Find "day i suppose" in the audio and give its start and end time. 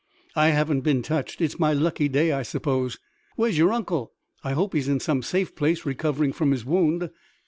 2.09-2.97